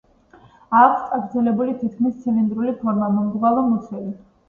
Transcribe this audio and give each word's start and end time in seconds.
აქვს 0.77 1.03
წაგრძელებული, 1.11 1.77
თითქმის 1.83 2.17
ცილინდრული 2.25 2.77
ფორმა, 2.83 3.15
მომრგვალო 3.19 3.71
მუცელი. 3.73 4.13